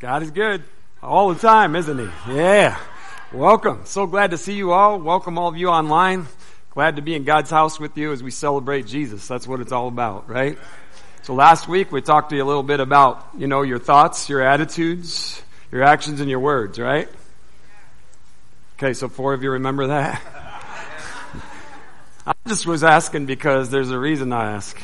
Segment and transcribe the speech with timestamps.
[0.00, 0.62] God is good
[1.02, 2.36] all the time, isn't He?
[2.36, 2.78] Yeah.
[3.32, 3.80] Welcome.
[3.84, 5.00] So glad to see you all.
[5.00, 6.28] Welcome all of you online.
[6.70, 9.26] Glad to be in God's house with you as we celebrate Jesus.
[9.26, 10.56] That's what it's all about, right?
[11.22, 14.28] So last week we talked to you a little bit about, you know, your thoughts,
[14.28, 15.42] your attitudes,
[15.72, 17.08] your actions, and your words, right?
[18.78, 20.22] Okay, so four of you remember that?
[22.24, 24.80] I just was asking because there's a reason I ask.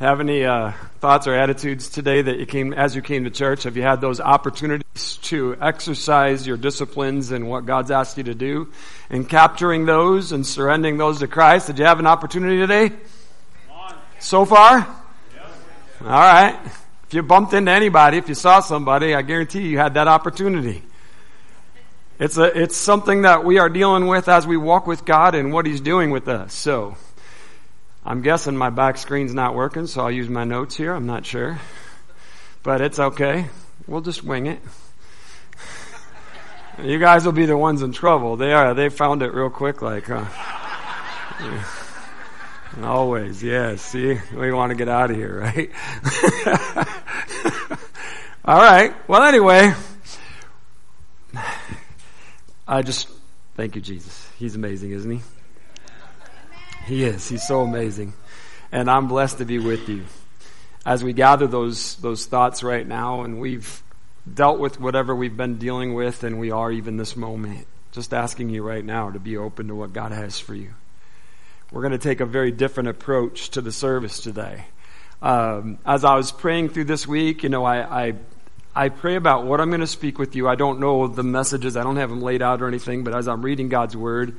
[0.00, 3.64] Have any uh, thoughts or attitudes today that you came as you came to church?
[3.64, 8.34] Have you had those opportunities to exercise your disciplines and what God's asked you to
[8.34, 8.72] do,
[9.10, 11.66] and capturing those and surrendering those to Christ?
[11.66, 12.92] Did you have an opportunity today?
[14.20, 14.86] So far,
[16.02, 16.56] all right.
[17.08, 20.84] If you bumped into anybody, if you saw somebody, I guarantee you had that opportunity.
[22.20, 25.52] It's a, it's something that we are dealing with as we walk with God and
[25.52, 26.54] what He's doing with us.
[26.54, 26.96] So.
[28.08, 30.94] I'm guessing my back screen's not working, so I'll use my notes here.
[30.94, 31.60] I'm not sure.
[32.62, 33.48] But it's okay.
[33.86, 34.60] We'll just wing it.
[36.82, 38.36] You guys will be the ones in trouble.
[38.36, 38.72] They are.
[38.72, 40.24] They found it real quick, like, huh?
[41.38, 41.64] Yeah.
[42.82, 43.82] Always, yes.
[43.82, 45.70] See, we want to get out of here, right?
[48.46, 48.94] All right.
[49.06, 49.74] Well, anyway,
[52.66, 53.10] I just
[53.54, 54.30] thank you, Jesus.
[54.38, 55.20] He's amazing, isn't he?
[56.88, 57.28] He is.
[57.28, 58.14] He's so amazing.
[58.72, 60.06] And I'm blessed to be with you.
[60.86, 63.82] As we gather those, those thoughts right now and we've
[64.32, 68.48] dealt with whatever we've been dealing with and we are even this moment, just asking
[68.48, 70.70] you right now to be open to what God has for you.
[71.70, 74.64] We're going to take a very different approach to the service today.
[75.20, 78.14] Um, as I was praying through this week, you know, I, I
[78.74, 80.48] I pray about what I'm going to speak with you.
[80.48, 81.76] I don't know the messages.
[81.76, 84.36] I don't have them laid out or anything, but as I'm reading God's word,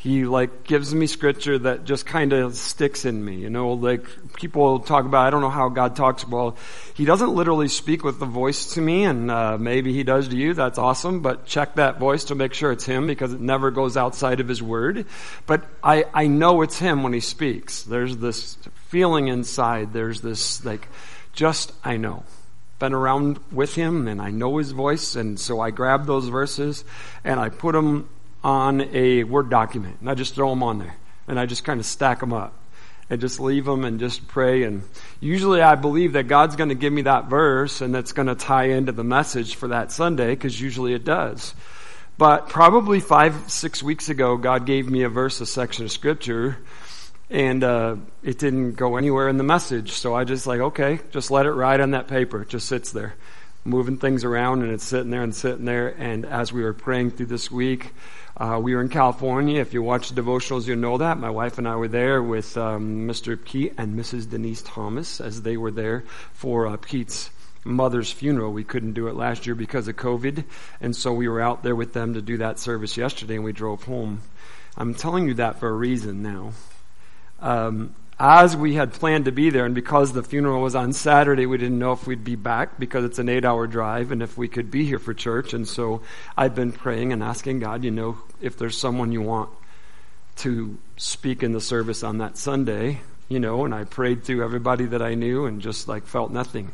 [0.00, 3.34] he like gives me scripture that just kind of sticks in me.
[3.34, 6.24] You know, like people talk about, I don't know how God talks.
[6.24, 6.56] Well,
[6.94, 10.36] he doesn't literally speak with the voice to me and uh, maybe he does to
[10.36, 10.54] you.
[10.54, 11.20] That's awesome.
[11.20, 14.46] But check that voice to make sure it's him because it never goes outside of
[14.46, 15.04] his word.
[15.46, 17.82] But I, I know it's him when he speaks.
[17.82, 18.56] There's this
[18.86, 19.92] feeling inside.
[19.92, 20.86] There's this like,
[21.32, 22.22] just I know
[22.78, 26.84] been around with him and I know his voice and so I grab those verses
[27.24, 28.08] and I put them
[28.42, 31.80] on a Word document and I just throw them on there and I just kind
[31.80, 32.54] of stack them up
[33.10, 34.64] and just leave them and just pray.
[34.64, 34.82] And
[35.20, 38.34] usually I believe that God's going to give me that verse and that's going to
[38.34, 41.54] tie into the message for that Sunday because usually it does.
[42.18, 46.58] But probably five, six weeks ago, God gave me a verse, a section of scripture,
[47.30, 49.92] and uh, it didn't go anywhere in the message.
[49.92, 52.42] So I just like, okay, just let it ride on that paper.
[52.42, 53.14] It just sits there,
[53.64, 55.94] moving things around, and it's sitting there and sitting there.
[55.96, 57.94] And as we were praying through this week,
[58.38, 59.60] uh, we were in California.
[59.60, 61.18] If you watch the devotionals, you know that.
[61.18, 63.42] My wife and I were there with um, Mr.
[63.42, 64.30] Pete and Mrs.
[64.30, 67.30] Denise Thomas as they were there for uh, Pete's
[67.64, 68.52] mother's funeral.
[68.52, 70.44] We couldn't do it last year because of COVID,
[70.80, 73.52] and so we were out there with them to do that service yesterday, and we
[73.52, 74.22] drove home.
[74.76, 76.52] I'm telling you that for a reason now.
[77.40, 81.46] Um, as we had planned to be there, and because the funeral was on Saturday,
[81.46, 84.36] we didn't know if we'd be back because it's an eight hour drive and if
[84.36, 85.54] we could be here for church.
[85.54, 86.02] And so
[86.36, 89.50] I've been praying and asking God, you know, if there's someone you want
[90.36, 94.86] to speak in the service on that Sunday, you know, and I prayed through everybody
[94.86, 96.72] that I knew and just like felt nothing.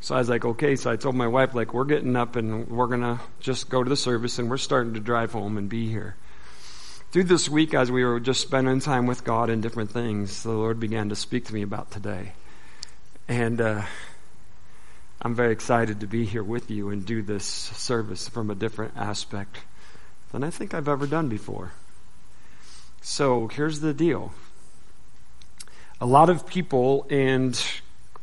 [0.00, 0.76] So I was like, okay.
[0.76, 3.82] So I told my wife, like, we're getting up and we're going to just go
[3.82, 6.16] to the service and we're starting to drive home and be here
[7.10, 10.52] through this week, as we were just spending time with God and different things, the
[10.52, 12.32] Lord began to speak to me about today.
[13.26, 13.82] And uh,
[15.20, 18.96] I'm very excited to be here with you and do this service from a different
[18.96, 19.58] aspect
[20.30, 21.72] than I think I've ever done before.
[23.02, 24.32] So here's the deal.
[26.00, 27.60] A lot of people, and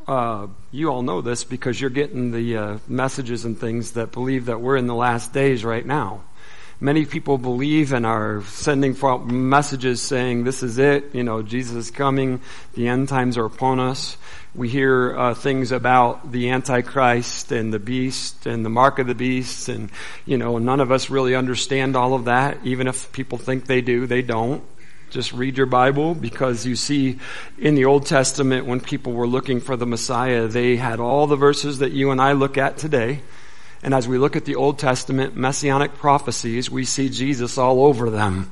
[0.07, 4.45] uh, you all know this because you're getting the uh, messages and things that believe
[4.45, 6.23] that we're in the last days right now
[6.79, 8.95] many people believe and are sending
[9.27, 12.41] messages saying, this is it, you know, Jesus is coming,
[12.73, 14.17] the end times are upon us.
[14.53, 19.15] We hear uh, things about the Antichrist and the beast and the mark of the
[19.15, 19.89] beast and,
[20.25, 22.59] you know, none of us really understand all of that.
[22.63, 24.63] Even if people think they do, they don't.
[25.09, 27.19] Just read your Bible because you see
[27.57, 31.37] in the Old Testament when people were looking for the Messiah, they had all the
[31.37, 33.21] verses that you and I look at today
[33.83, 38.09] and as we look at the Old Testament messianic prophecies, we see Jesus all over
[38.09, 38.51] them.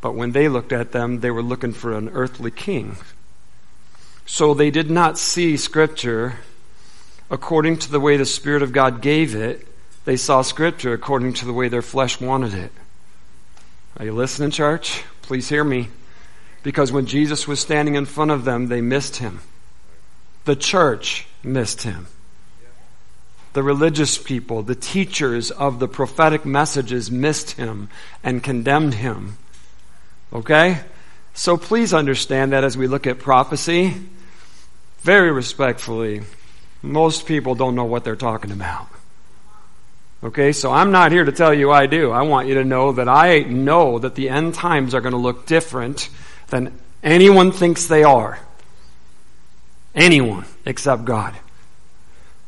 [0.00, 2.96] But when they looked at them, they were looking for an earthly king.
[4.26, 6.36] So they did not see Scripture
[7.30, 9.66] according to the way the Spirit of God gave it.
[10.04, 12.72] They saw Scripture according to the way their flesh wanted it.
[13.96, 15.02] Are you listening, church?
[15.22, 15.88] Please hear me.
[16.62, 19.40] Because when Jesus was standing in front of them, they missed him.
[20.44, 22.06] The church missed him.
[23.52, 27.88] The religious people, the teachers of the prophetic messages missed him
[28.22, 29.38] and condemned him.
[30.32, 30.80] Okay?
[31.34, 33.94] So please understand that as we look at prophecy,
[35.00, 36.22] very respectfully,
[36.82, 38.88] most people don't know what they're talking about.
[40.22, 42.10] Okay, so I'm not here to tell you I do.
[42.10, 45.18] I want you to know that I know that the end times are going to
[45.18, 46.08] look different
[46.48, 48.40] than anyone thinks they are.
[49.94, 51.36] Anyone except God.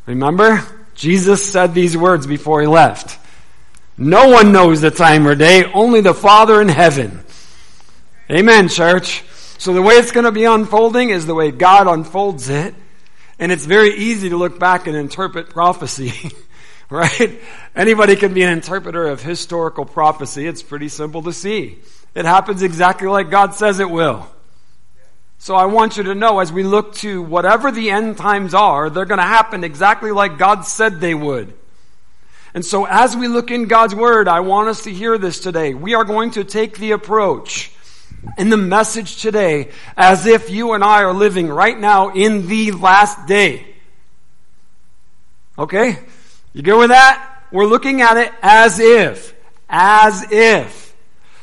[0.06, 0.64] Remember?
[1.00, 3.18] Jesus said these words before he left.
[3.96, 7.24] No one knows the time or day, only the Father in heaven.
[8.30, 9.24] Amen, church.
[9.56, 12.74] So the way it's going to be unfolding is the way God unfolds it.
[13.38, 16.32] And it's very easy to look back and interpret prophecy.
[16.90, 17.40] right?
[17.74, 20.46] Anybody can be an interpreter of historical prophecy.
[20.46, 21.78] It's pretty simple to see.
[22.14, 24.28] It happens exactly like God says it will.
[25.40, 28.90] So I want you to know as we look to whatever the end times are,
[28.90, 31.54] they're going to happen exactly like God said they would.
[32.52, 35.72] And so as we look in God's Word, I want us to hear this today.
[35.72, 37.72] We are going to take the approach
[38.36, 42.72] in the message today as if you and I are living right now in the
[42.72, 43.66] last day.
[45.58, 45.98] Okay?
[46.52, 47.44] You go with that?
[47.50, 49.34] We're looking at it as if.
[49.70, 50.94] As if.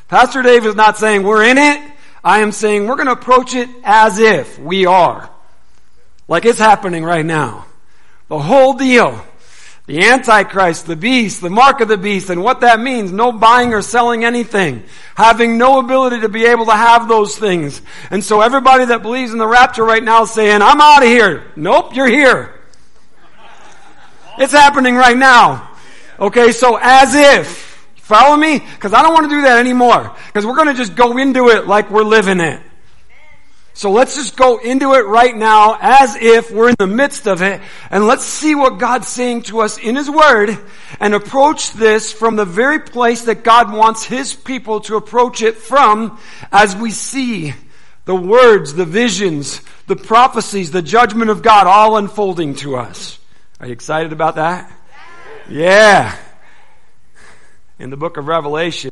[0.07, 1.96] Pastor Dave is not saying we're in it.
[2.27, 5.29] I am saying we're going to approach it as if we are.
[6.27, 7.67] Like it's happening right now.
[8.27, 9.23] The whole deal.
[9.85, 13.13] The Antichrist, the beast, the mark of the beast, and what that means.
[13.13, 14.83] No buying or selling anything.
[15.15, 17.81] Having no ability to be able to have those things.
[18.11, 21.07] And so everybody that believes in the rapture right now is saying, I'm out of
[21.07, 21.49] here.
[21.55, 22.59] Nope, you're here.
[24.37, 25.71] It's happening right now.
[26.19, 27.66] Okay, so as if.
[28.07, 28.59] Follow me?
[28.59, 30.15] Because I don't want to do that anymore.
[30.27, 32.61] Because we're going to just go into it like we're living it.
[33.73, 37.41] So let's just go into it right now as if we're in the midst of
[37.41, 37.61] it
[37.91, 40.57] and let's see what God's saying to us in His Word
[41.01, 45.57] and approach this from the very place that God wants His people to approach it
[45.57, 46.17] from
[46.51, 47.53] as we see
[48.05, 53.19] the words, the visions, the prophecies, the judgment of God all unfolding to us.
[53.59, 54.71] Are you excited about that?
[55.49, 56.17] Yeah.
[57.79, 58.91] In the book of Revelation,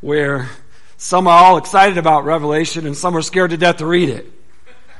[0.00, 0.48] where
[0.96, 4.26] some are all excited about Revelation and some are scared to death to read it.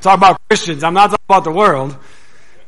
[0.01, 0.85] Talk about Christians.
[0.85, 1.97] I'm not talking about the world.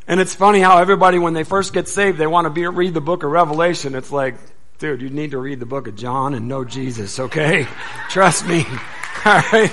[0.08, 2.94] And it's funny how everybody, when they first get saved, they want to be, read
[2.94, 3.94] the book of Revelation.
[3.94, 4.36] It's like,
[4.78, 7.66] dude, you need to read the book of John and know Jesus, okay?
[8.08, 8.64] Trust me.
[9.24, 9.72] All right?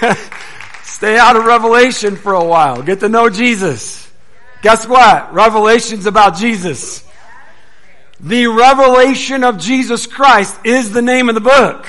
[0.82, 2.82] Stay out of Revelation for a while.
[2.82, 4.10] Get to know Jesus.
[4.62, 5.32] Guess what?
[5.32, 7.04] Revelation's about Jesus.
[8.22, 11.86] The revelation of Jesus Christ is the name of the book.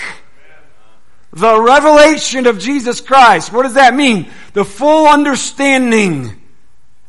[1.34, 3.52] The revelation of Jesus Christ.
[3.52, 4.30] What does that mean?
[4.54, 6.42] The full understanding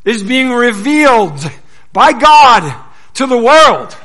[0.05, 1.41] is being revealed
[1.93, 2.85] by God
[3.15, 3.97] to the world.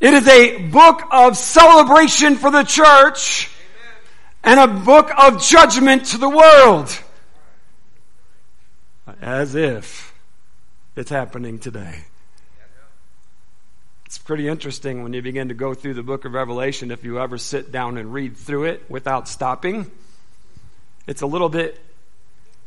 [0.00, 3.50] It is a book of celebration for the church
[4.44, 6.96] and a book of judgment to the world.
[9.20, 10.14] As if
[10.94, 12.04] it's happening today.
[14.06, 17.18] It's pretty interesting when you begin to go through the book of Revelation if you
[17.20, 19.90] ever sit down and read through it without stopping.
[21.06, 21.80] It's a little bit,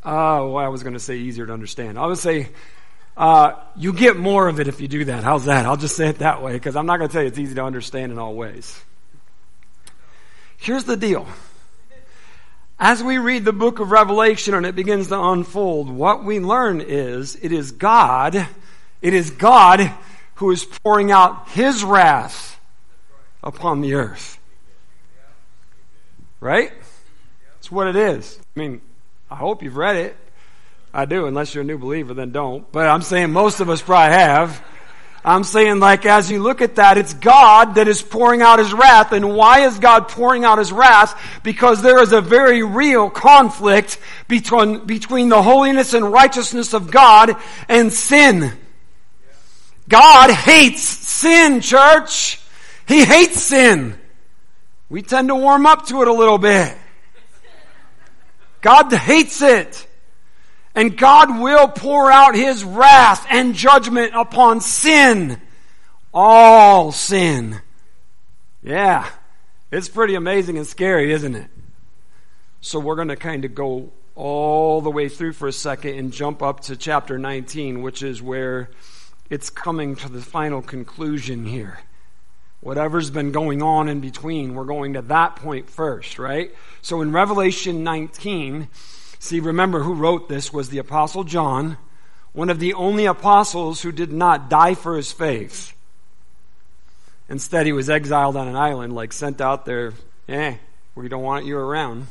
[0.04, 1.98] uh, well, I was going to say easier to understand.
[2.00, 2.50] I would say
[3.16, 5.24] uh, you get more of it if you do that.
[5.24, 5.66] How's that?
[5.66, 7.56] I'll just say it that way because I'm not going to tell you it's easy
[7.56, 8.80] to understand in all ways.
[10.58, 11.28] Here's the deal.
[12.80, 16.82] As we read the book of Revelation and it begins to unfold, what we learn
[16.82, 18.48] is it is God,
[19.02, 19.92] it is God
[20.38, 22.60] who is pouring out his wrath
[23.44, 24.40] upon the earth.
[26.40, 26.72] Right?
[27.56, 28.40] That's what it is.
[28.56, 28.82] I mean,
[29.32, 30.16] I hope you've read it.
[30.94, 32.72] I do, unless you're a new believer, then don't.
[32.72, 34.64] But I'm saying most of us probably have.
[35.26, 38.72] I'm saying like as you look at that, it's God that is pouring out His
[38.72, 39.14] wrath.
[39.14, 41.20] And why is God pouring out His wrath?
[41.44, 47.36] Because there is a very real conflict between, between the holiness and righteousness of God
[47.68, 48.54] and sin.
[49.88, 52.40] God hates sin, church.
[52.88, 53.98] He hates sin.
[54.90, 56.76] We tend to warm up to it a little bit.
[58.62, 59.88] God hates it.
[60.76, 65.42] And God will pour out His wrath and judgment upon sin.
[66.14, 67.62] All sin.
[68.64, 69.10] Yeah.
[69.72, 71.50] It's pretty amazing and scary, isn't it?
[72.62, 76.12] So we're going to kind of go all the way through for a second and
[76.12, 78.70] jump up to chapter 19, which is where
[79.30, 81.80] it's coming to the final conclusion here.
[82.62, 86.54] Whatever's been going on in between, we're going to that point first, right?
[86.82, 88.68] So in Revelation 19,
[89.20, 91.78] see, remember who wrote this was the Apostle John,
[92.34, 95.74] one of the only apostles who did not die for his faith.
[97.30, 99.94] Instead, he was exiled on an island, like sent out there,
[100.30, 100.56] eh,
[100.96, 102.08] we don't want you around.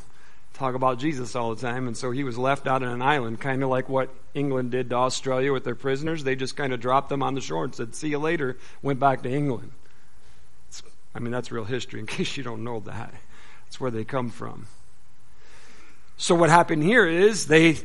[0.57, 1.87] Talk about Jesus all the time.
[1.87, 4.89] And so he was left out on an island, kind of like what England did
[4.89, 6.25] to Australia with their prisoners.
[6.25, 8.99] They just kind of dropped them on the shore and said, see you later, went
[8.99, 9.73] back to England.
[10.69, 10.83] It's,
[11.15, 13.13] I mean, that's real history in case you don't know that.
[13.67, 14.67] That's where they come from.
[16.17, 17.77] So what happened here is they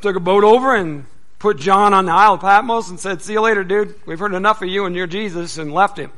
[0.00, 1.06] took a boat over and
[1.40, 3.96] put John on the Isle of Patmos and said, see you later, dude.
[4.06, 6.12] We've heard enough of you and your Jesus and left him.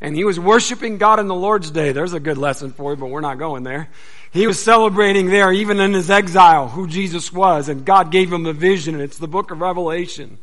[0.00, 1.90] And he was worshiping God in the Lord's day.
[1.90, 3.88] There's a good lesson for you, but we're not going there.
[4.32, 8.46] He was celebrating there, even in his exile, who Jesus was, and God gave him
[8.46, 10.38] a vision, and it's the book of Revelation.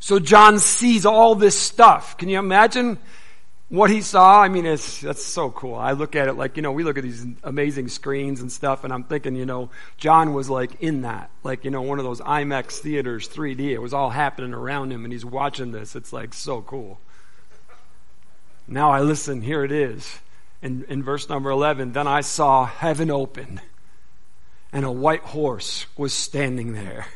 [0.00, 2.16] So John sees all this stuff.
[2.16, 2.96] Can you imagine
[3.68, 4.40] what he saw?
[4.40, 5.74] I mean, it's, that's so cool.
[5.74, 8.82] I look at it like, you know, we look at these amazing screens and stuff,
[8.82, 12.04] and I'm thinking, you know, John was like in that, like, you know, one of
[12.06, 13.72] those IMAX theaters, 3D.
[13.72, 15.96] It was all happening around him, and he's watching this.
[15.96, 16.98] It's like so cool.
[18.66, 20.18] Now I listen, here it is.
[20.62, 23.60] In, in verse number 11, then I saw heaven open,
[24.72, 27.06] and a white horse was standing there.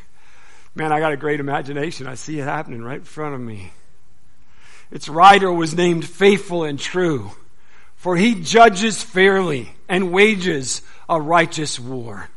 [0.75, 2.07] Man, I got a great imagination.
[2.07, 3.73] I see it happening right in front of me.
[4.91, 7.31] Its rider was named Faithful and True,
[7.95, 12.29] for he judges fairly and wages a righteous war.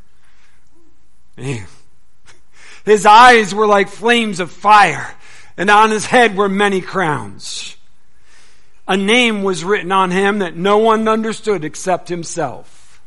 [1.37, 1.67] Man.
[2.85, 5.15] His eyes were like flames of fire,
[5.57, 7.77] and on his head were many crowns
[8.87, 13.03] a name was written on him that no one understood except himself.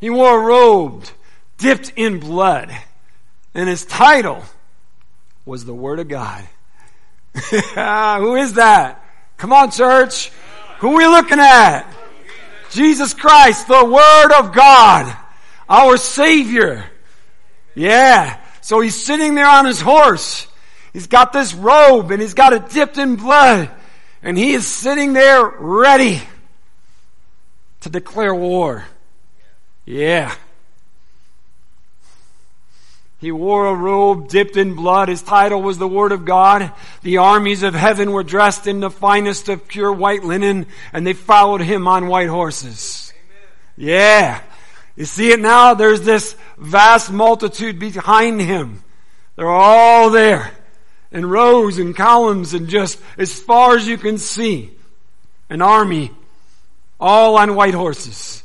[0.00, 1.04] He wore a robe
[1.56, 2.70] dipped in blood,
[3.54, 4.44] and his title
[5.44, 6.46] was the Word of God.
[7.34, 9.04] Who is that?
[9.36, 10.30] Come on, church.
[10.78, 11.84] Who are we looking at?
[12.70, 15.16] Jesus Christ, the Word of God,
[15.68, 16.84] our Savior.
[17.74, 18.38] Yeah.
[18.60, 20.46] So he's sitting there on his horse.
[20.92, 23.70] He's got this robe and he's got it dipped in blood.
[24.22, 26.22] And he is sitting there ready
[27.80, 28.84] to declare war.
[29.84, 30.34] Yeah.
[33.20, 35.08] He wore a robe dipped in blood.
[35.08, 36.72] His title was the Word of God.
[37.02, 41.14] The armies of heaven were dressed in the finest of pure white linen, and they
[41.14, 43.12] followed him on white horses.
[43.16, 43.88] Amen.
[43.88, 44.42] Yeah.
[44.94, 45.74] You see it now?
[45.74, 48.82] There's this vast multitude behind him.
[49.36, 50.57] They're all there
[51.10, 54.72] in rows and columns and just as far as you can see.
[55.50, 56.10] An army,
[57.00, 58.42] all on white horses.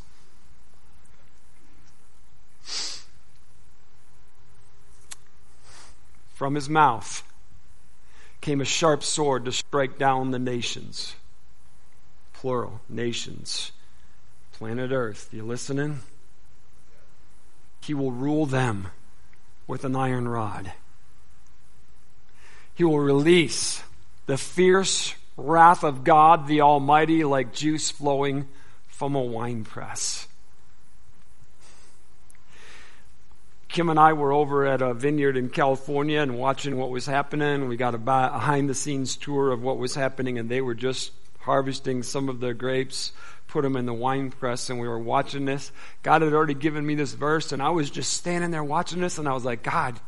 [6.34, 7.24] From his mouth
[8.42, 11.16] came a sharp sword to strike down the nations.
[12.34, 13.72] Plural, nations.
[14.52, 15.30] Planet Earth.
[15.32, 16.00] You listening?
[17.82, 18.88] He will rule them
[19.68, 20.74] with an iron rod.
[22.76, 23.84] He will release
[24.26, 28.48] the fierce wrath of God the Almighty like juice flowing
[28.88, 30.28] from a winepress.
[33.74, 37.68] Kim and I were over at a vineyard in California and watching what was happening.
[37.68, 41.12] We got a behind the scenes tour of what was happening, and they were just
[41.40, 43.12] harvesting some of their grapes,
[43.48, 45.72] put them in the wine press, and we were watching this.
[46.04, 49.18] God had already given me this verse, and I was just standing there watching this,
[49.18, 50.00] and I was like, God,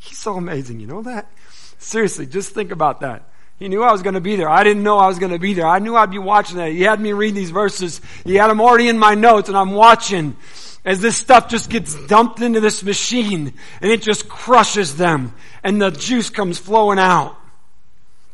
[0.00, 0.80] He's so amazing.
[0.80, 1.30] You know that?
[1.78, 3.22] Seriously, just think about that.
[3.58, 4.48] He knew I was going to be there.
[4.48, 5.66] I didn't know I was going to be there.
[5.66, 6.72] I knew I'd be watching that.
[6.72, 8.00] He had me read these verses.
[8.24, 10.36] He had them already in my notes and I'm watching
[10.82, 13.52] as this stuff just gets dumped into this machine
[13.82, 17.36] and it just crushes them and the juice comes flowing out.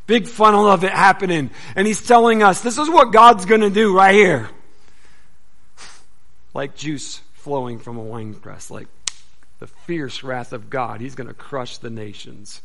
[0.06, 1.50] Big funnel of it happening.
[1.74, 4.48] And he's telling us, this is what God's going to do right here.
[6.54, 8.86] Like juice flowing from a wine press, like
[9.58, 11.00] the fierce wrath of God.
[11.00, 12.60] He's going to crush the nations.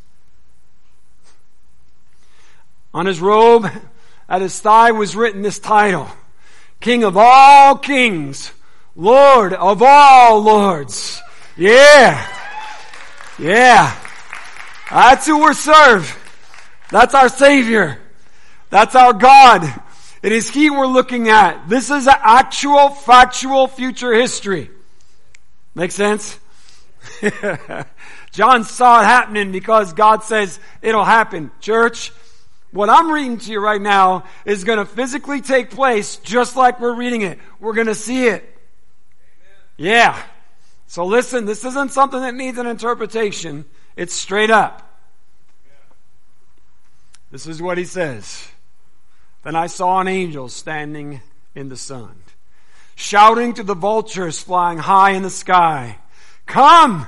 [2.94, 3.68] On his robe,
[4.28, 6.10] at his thigh was written this title
[6.80, 8.52] King of all kings,
[8.96, 11.22] Lord of all lords.
[11.56, 12.28] Yeah.
[13.40, 13.96] Yeah.
[14.90, 16.14] That's who we're served.
[16.90, 17.98] That's our Savior.
[18.70, 19.64] That's our God.
[20.22, 21.68] It is He we're looking at.
[21.68, 24.70] This is actual, factual future history.
[25.74, 26.38] Make sense?
[28.32, 31.52] John saw it happening because God says it'll happen.
[31.60, 32.12] Church,
[32.72, 36.80] what I'm reading to you right now is going to physically take place just like
[36.80, 37.40] we're reading it.
[37.60, 38.44] We're going to see it.
[38.44, 38.50] Amen.
[39.78, 40.22] Yeah.
[40.88, 43.66] So listen, this isn't something that needs an interpretation.
[43.96, 44.88] It's straight up.
[47.32, 48.50] This is what he says.
[49.44, 51.22] Then I saw an angel standing
[51.56, 52.16] in the sun,
[52.96, 55.98] shouting to the vultures flying high in the sky,
[56.46, 57.08] Come!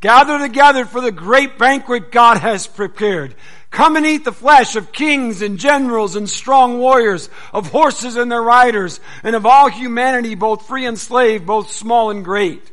[0.00, 3.34] Gather together for the great banquet God has prepared.
[3.70, 8.30] Come and eat the flesh of kings and generals and strong warriors, of horses and
[8.30, 12.70] their riders, and of all humanity, both free and slave, both small and great.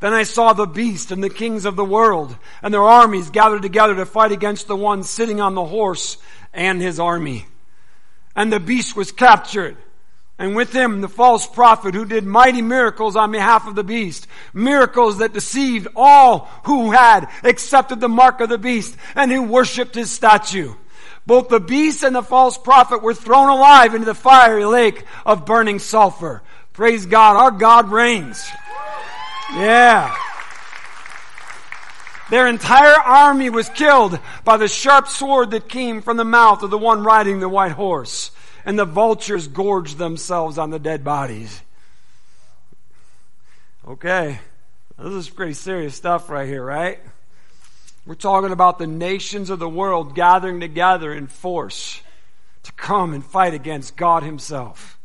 [0.00, 3.62] Then I saw the beast and the kings of the world and their armies gathered
[3.62, 6.18] together to fight against the one sitting on the horse
[6.52, 7.46] and his army.
[8.36, 9.78] And the beast was captured
[10.38, 14.26] and with him the false prophet who did mighty miracles on behalf of the beast.
[14.52, 19.94] Miracles that deceived all who had accepted the mark of the beast and who worshiped
[19.94, 20.74] his statue.
[21.26, 25.46] Both the beast and the false prophet were thrown alive into the fiery lake of
[25.46, 26.42] burning sulfur.
[26.72, 27.36] Praise God.
[27.36, 28.44] Our God reigns.
[29.52, 30.14] Yeah.
[32.30, 36.70] Their entire army was killed by the sharp sword that came from the mouth of
[36.70, 38.32] the one riding the white horse
[38.64, 41.62] and the vultures gorged themselves on the dead bodies.
[43.86, 44.38] Okay,
[44.98, 46.98] this is pretty serious stuff right here, right?
[48.06, 52.00] We're talking about the nations of the world gathering together in force
[52.62, 54.98] to come and fight against God Himself.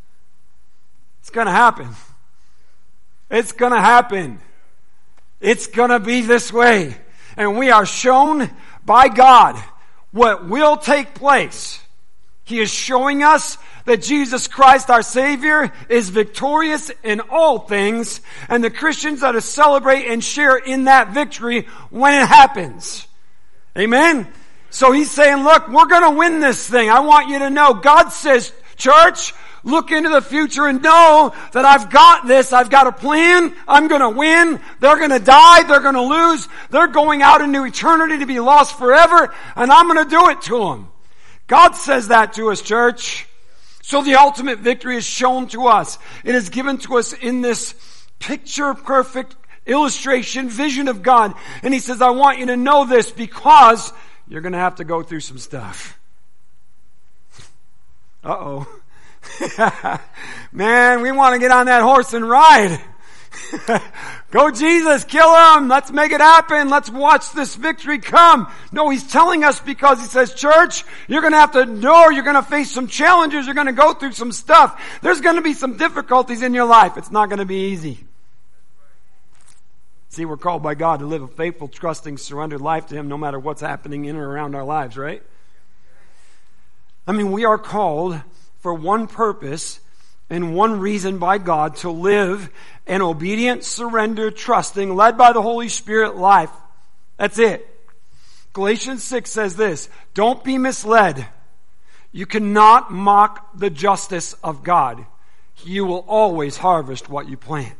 [1.19, 1.89] It's going to happen.
[3.29, 4.39] It's going to happen.
[5.39, 6.95] It's going to be this way.
[7.37, 8.49] And we are shown
[8.85, 9.61] by God
[10.11, 11.81] what will take place
[12.49, 18.63] he is showing us that Jesus Christ, our Savior, is victorious in all things, and
[18.63, 23.07] the Christians are to celebrate and share in that victory when it happens.
[23.77, 24.27] Amen?
[24.69, 26.89] So he's saying, look, we're gonna win this thing.
[26.89, 31.65] I want you to know, God says, church, look into the future and know that
[31.65, 32.53] I've got this.
[32.53, 33.53] I've got a plan.
[33.67, 34.59] I'm going to win.
[34.79, 35.63] They're going to die.
[35.63, 36.47] They're going to lose.
[36.69, 39.33] They're going out into eternity to be lost forever.
[39.55, 40.91] And I'm going to do it to them.
[41.49, 43.27] God says that to us, church.
[43.81, 45.97] So the ultimate victory is shown to us.
[46.23, 47.73] It is given to us in this
[48.19, 51.33] picture perfect illustration, vision of God.
[51.63, 53.91] And He says, I want you to know this because
[54.27, 55.97] you're going to have to go through some stuff.
[58.23, 59.99] Uh oh.
[60.51, 62.79] Man, we want to get on that horse and ride.
[64.31, 65.67] Go Jesus, kill him.
[65.69, 66.69] Let's make it happen.
[66.69, 68.51] Let's watch this victory come.
[68.71, 72.23] No, he's telling us because he says, church, you're going to have to know you're
[72.23, 73.47] going to face some challenges.
[73.47, 74.99] You're going to go through some stuff.
[75.01, 76.95] There's going to be some difficulties in your life.
[76.95, 77.97] It's not going to be easy.
[80.09, 83.17] See, we're called by God to live a faithful, trusting, surrendered life to Him no
[83.17, 85.23] matter what's happening in or around our lives, right?
[87.07, 88.21] I mean, we are called
[88.59, 89.79] for one purpose
[90.29, 92.49] and one reason by God to live
[92.85, 96.51] an obedient, surrender, trusting, led by the Holy Spirit life.
[97.17, 97.65] That's it.
[98.53, 101.27] Galatians 6 says this, don't be misled.
[102.11, 105.05] You cannot mock the justice of God.
[105.63, 107.75] You will always harvest what you plant.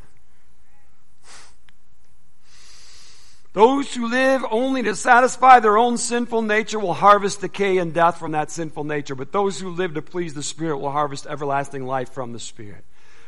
[3.54, 8.20] Those who live only to satisfy their own sinful nature will harvest decay and death
[8.20, 11.86] from that sinful nature, but those who live to please the Spirit will harvest everlasting
[11.86, 12.84] life from the Spirit.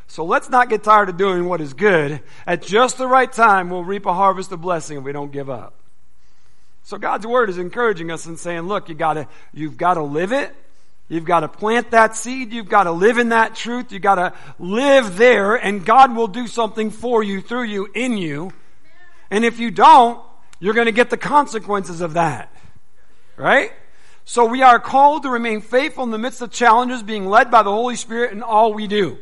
[0.07, 2.21] So let's not get tired of doing what is good.
[2.45, 5.49] At just the right time, we'll reap a harvest of blessing if we don't give
[5.49, 5.73] up.
[6.83, 10.53] So God's word is encouraging us and saying, look, you gotta, you've gotta live it.
[11.11, 12.53] You've got to plant that seed.
[12.53, 13.91] You've got to live in that truth.
[13.91, 18.17] You've got to live there and God will do something for you, through you, in
[18.17, 18.53] you.
[19.31, 20.21] And if you don't,
[20.59, 22.53] you're going to get the consequences of that.
[23.37, 23.71] Right?
[24.25, 27.63] So we are called to remain faithful in the midst of challenges, being led by
[27.63, 29.17] the Holy Spirit in all we do.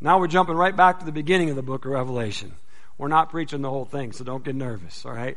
[0.00, 2.52] Now we're jumping right back to the beginning of the book of Revelation.
[2.96, 5.36] We're not preaching the whole thing, so don't get nervous, all right?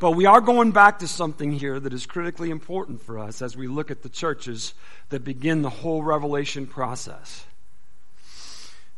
[0.00, 3.56] But we are going back to something here that is critically important for us as
[3.56, 4.74] we look at the churches
[5.10, 7.44] that begin the whole Revelation process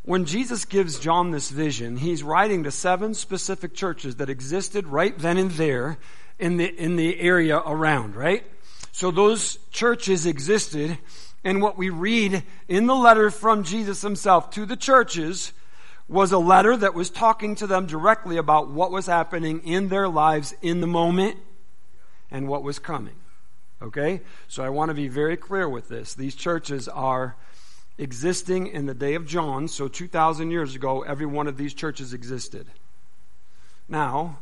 [0.07, 5.19] when Jesus gives John this vision, he's writing to seven specific churches that existed right
[5.19, 5.99] then and there
[6.39, 8.45] in the, in the area around, right?
[8.93, 10.97] So those churches existed,
[11.43, 15.53] and what we read in the letter from Jesus himself to the churches
[16.09, 20.09] was a letter that was talking to them directly about what was happening in their
[20.09, 21.37] lives in the moment
[22.31, 23.17] and what was coming.
[23.83, 24.21] Okay?
[24.47, 26.15] So I want to be very clear with this.
[26.15, 27.35] These churches are
[27.99, 32.13] existing in the day of John, so 2,000 years ago, every one of these churches
[32.13, 32.67] existed.
[33.89, 34.39] Now,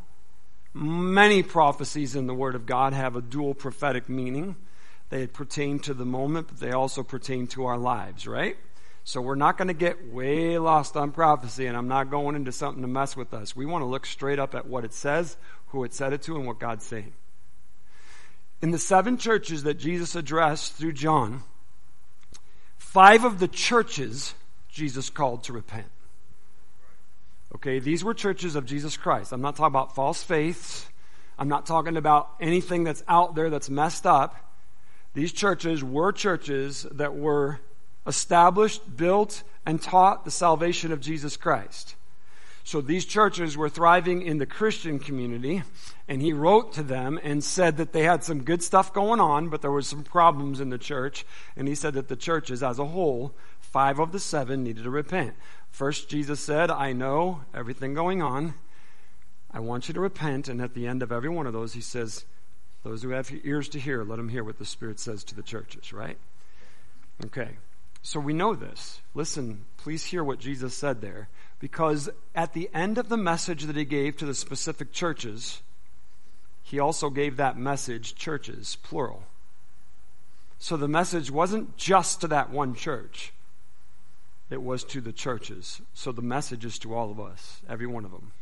[0.72, 4.56] many prophecies in the Word of God have a dual prophetic meaning.
[5.10, 8.56] They pertain to the moment, but they also pertain to our lives, right?
[9.04, 12.52] So we're not going to get way lost on prophecy, and I'm not going into
[12.52, 13.54] something to mess with us.
[13.54, 15.36] We want to look straight up at what it says,
[15.68, 17.12] who it said it to, and what God's saying.
[18.62, 21.42] In the seven churches that Jesus addressed through John,
[22.94, 24.36] Five of the churches
[24.68, 25.88] Jesus called to repent.
[27.56, 29.32] Okay, these were churches of Jesus Christ.
[29.32, 30.86] I'm not talking about false faiths.
[31.36, 34.36] I'm not talking about anything that's out there that's messed up.
[35.12, 37.58] These churches were churches that were
[38.06, 41.96] established, built, and taught the salvation of Jesus Christ.
[42.66, 45.62] So these churches were thriving in the Christian community,
[46.08, 49.50] and he wrote to them and said that they had some good stuff going on,
[49.50, 51.26] but there was some problems in the church.
[51.56, 54.90] And he said that the churches as a whole, five of the seven, needed to
[54.90, 55.34] repent.
[55.70, 58.54] First, Jesus said, I know everything going on.
[59.50, 60.48] I want you to repent.
[60.48, 62.24] And at the end of every one of those, he says,
[62.82, 65.42] Those who have ears to hear, let them hear what the Spirit says to the
[65.42, 66.16] churches, right?
[67.26, 67.50] Okay.
[68.00, 69.00] So we know this.
[69.14, 71.28] Listen, please hear what Jesus said there.
[71.58, 75.62] Because at the end of the message that he gave to the specific churches,
[76.62, 79.24] he also gave that message churches, plural.
[80.58, 83.32] So the message wasn't just to that one church,
[84.50, 85.80] it was to the churches.
[85.94, 88.32] So the message is to all of us, every one of them.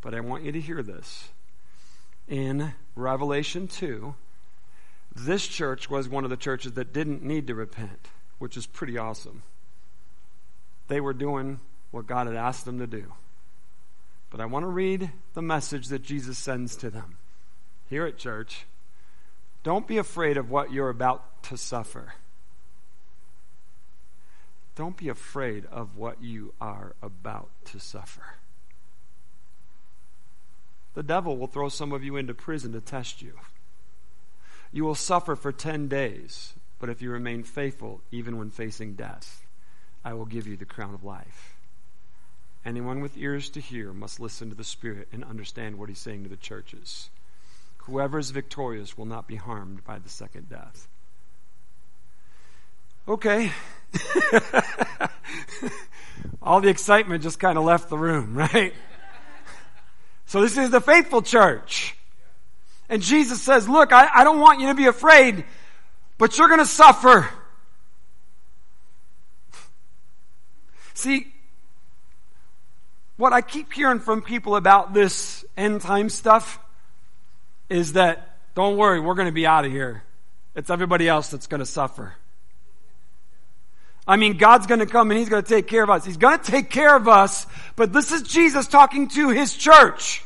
[0.00, 1.30] But I want you to hear this.
[2.28, 4.14] In Revelation 2,
[5.14, 8.98] this church was one of the churches that didn't need to repent, which is pretty
[8.98, 9.42] awesome.
[10.88, 13.12] They were doing what God had asked them to do.
[14.30, 17.16] But I want to read the message that Jesus sends to them.
[17.88, 18.66] Here at church,
[19.62, 22.14] don't be afraid of what you're about to suffer.
[24.74, 28.34] Don't be afraid of what you are about to suffer.
[30.94, 33.32] The devil will throw some of you into prison to test you.
[34.72, 39.42] You will suffer for 10 days, but if you remain faithful, even when facing death,
[40.04, 41.55] I will give you the crown of life.
[42.66, 46.24] Anyone with ears to hear must listen to the Spirit and understand what he's saying
[46.24, 47.10] to the churches.
[47.84, 50.88] Whoever is victorious will not be harmed by the second death.
[53.06, 53.52] Okay.
[56.42, 58.74] All the excitement just kind of left the room, right?
[60.26, 61.96] So this is the faithful church.
[62.88, 65.44] And Jesus says, look, I, I don't want you to be afraid,
[66.18, 67.28] but you're going to suffer.
[70.94, 71.32] See,
[73.16, 76.58] what I keep hearing from people about this end time stuff
[77.68, 80.02] is that, don't worry, we're going to be out of here.
[80.54, 82.14] It's everybody else that's going to suffer.
[84.06, 86.04] I mean, God's going to come and He's going to take care of us.
[86.04, 90.22] He's going to take care of us, but this is Jesus talking to His church.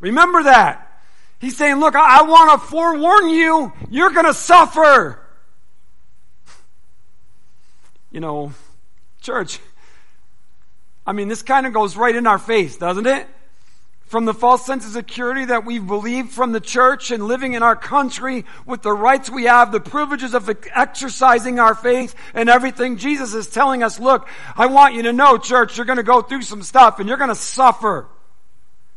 [0.00, 1.00] Remember that.
[1.40, 5.20] He's saying, look, I, I want to forewarn you, you're going to suffer.
[8.10, 8.52] You know,
[9.22, 9.58] church,
[11.06, 13.26] I mean, this kind of goes right in our face, doesn't it?
[14.06, 17.62] From the false sense of security that we've believed from the church and living in
[17.62, 22.96] our country with the rights we have, the privileges of exercising our faith and everything.
[22.96, 26.22] Jesus is telling us, look, I want you to know, church, you're going to go
[26.22, 28.06] through some stuff and you're going to suffer.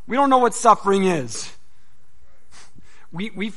[0.06, 1.50] We don't know what suffering is.
[3.10, 3.52] We, we,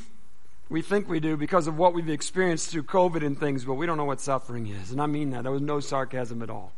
[0.68, 3.86] we think we do because of what we've experienced through COVID and things, but we
[3.86, 4.90] don't know what suffering is.
[4.90, 5.42] And I mean that.
[5.42, 6.72] There was no sarcasm at all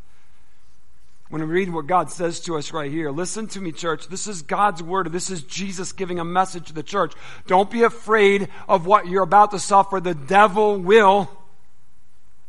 [1.34, 4.06] when we read what God says to us right here, listen to me, church.
[4.06, 5.10] This is God's word.
[5.10, 7.12] This is Jesus giving a message to the church.
[7.48, 9.98] Don't be afraid of what you're about to suffer.
[9.98, 11.28] The devil will,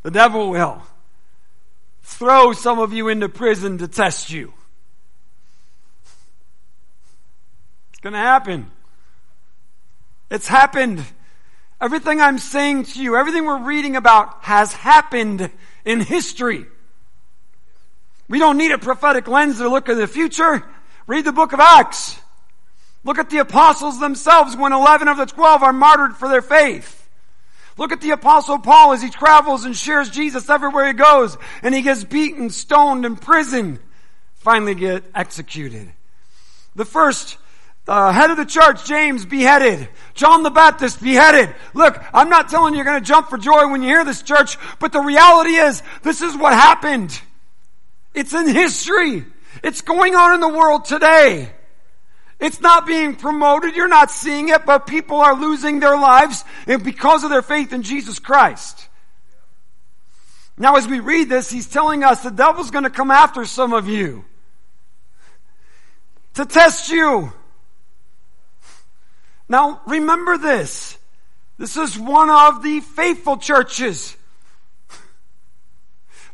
[0.04, 0.84] the devil will
[2.04, 4.54] throw some of you into prison to test you.
[7.90, 8.70] It's going to happen.
[10.30, 11.04] It's happened.
[11.82, 15.50] Everything I'm saying to you, everything we're reading about has happened
[15.86, 16.68] in history.
[18.28, 20.64] We don't need a prophetic lens to look at the future.
[21.08, 22.20] Read the book of Acts.
[23.04, 27.08] Look at the apostles themselves when 11 of the 12 are martyred for their faith.
[27.78, 31.76] Look at the apostle Paul as he travels and shares Jesus everywhere he goes and
[31.76, 33.80] he gets beaten, stoned, imprisoned,
[34.36, 35.92] finally get executed.
[36.76, 37.38] The first
[37.88, 39.88] uh, head of the church, James, beheaded.
[40.16, 41.54] John the Baptist, beheaded.
[41.74, 44.24] Look, I'm not telling you you're going to jump for joy when you hear this
[44.24, 47.22] church, but the reality is, this is what happened.
[48.16, 49.26] It's in history.
[49.64, 51.52] It's going on in the world today.
[52.40, 53.76] It's not being promoted.
[53.76, 57.82] You're not seeing it, but people are losing their lives because of their faith in
[57.82, 58.90] Jesus Christ.
[60.58, 63.74] Now, as we read this, he's telling us the devil's going to come after some
[63.74, 64.26] of you
[66.36, 67.32] to test you.
[69.48, 70.98] Now, remember this.
[71.58, 74.18] This is one of the faithful churches.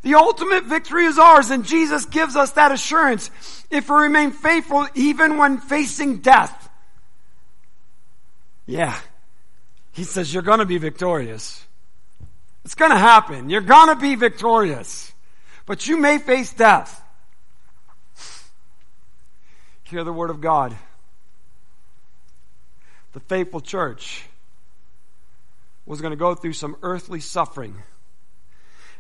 [0.02, 3.30] The ultimate victory is ours and Jesus gives us that assurance
[3.70, 6.70] if we remain faithful even when facing death.
[8.66, 8.98] Yeah.
[9.92, 11.66] He says you're gonna be victorious.
[12.66, 13.50] It's gonna happen.
[13.50, 15.12] You're gonna be victorious.
[15.66, 17.02] But you may face death.
[19.84, 20.76] Hear the word of God.
[23.14, 24.24] The faithful church
[25.86, 27.76] was going to go through some earthly suffering.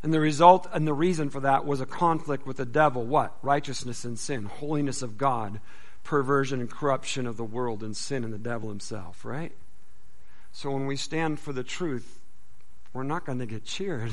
[0.04, 3.04] And the result and the reason for that was a conflict with the devil.
[3.06, 3.38] What?
[3.42, 5.60] Righteousness and sin, holiness of God,
[6.04, 9.52] perversion and corruption of the world, and sin and the devil himself, right?
[10.52, 12.20] So when we stand for the truth,
[12.94, 14.12] we're not going to get cheered.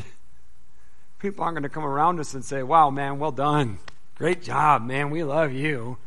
[1.18, 3.78] People aren't going to come around us and say, Wow, man, well done.
[4.14, 5.10] Great job, man.
[5.10, 5.98] We love you.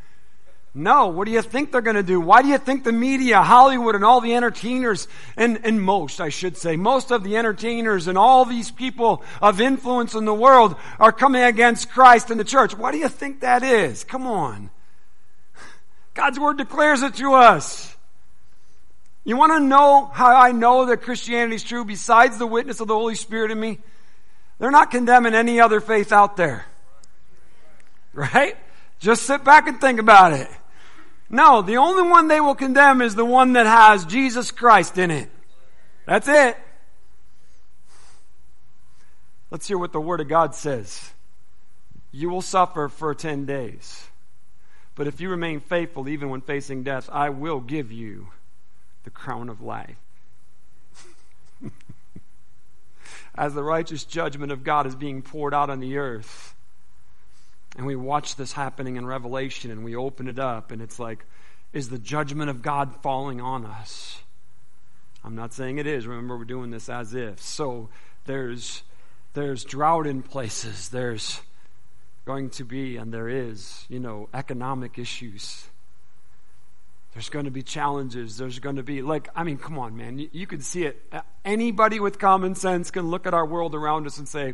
[0.73, 2.21] No, what do you think they're going to do?
[2.21, 6.29] Why do you think the media, Hollywood, and all the entertainers, and, and most, I
[6.29, 10.77] should say, most of the entertainers and all these people of influence in the world
[10.97, 12.73] are coming against Christ and the church?
[12.73, 14.05] Why do you think that is?
[14.05, 14.69] Come on.
[16.13, 17.93] God's Word declares it to us.
[19.25, 22.87] You want to know how I know that Christianity is true besides the witness of
[22.87, 23.79] the Holy Spirit in me?
[24.57, 26.65] They're not condemning any other faith out there.
[28.13, 28.55] Right?
[28.99, 30.49] Just sit back and think about it.
[31.31, 35.09] No, the only one they will condemn is the one that has Jesus Christ in
[35.09, 35.29] it.
[36.05, 36.57] That's it.
[39.49, 41.11] Let's hear what the Word of God says.
[42.11, 44.07] You will suffer for 10 days.
[44.95, 48.27] But if you remain faithful, even when facing death, I will give you
[49.05, 49.95] the crown of life.
[53.35, 56.55] As the righteous judgment of God is being poured out on the earth,
[57.77, 61.25] and we watch this happening in Revelation and we open it up and it's like,
[61.73, 64.21] is the judgment of God falling on us?
[65.23, 66.07] I'm not saying it is.
[66.07, 67.41] Remember, we're doing this as if.
[67.41, 67.89] So
[68.25, 68.83] there's
[69.33, 70.89] there's drought in places.
[70.89, 71.41] There's
[72.25, 75.69] going to be, and there is, you know, economic issues.
[77.13, 78.37] There's going to be challenges.
[78.37, 80.19] There's going to be, like, I mean, come on, man.
[80.19, 81.13] You, you can see it.
[81.45, 84.53] Anybody with common sense can look at our world around us and say,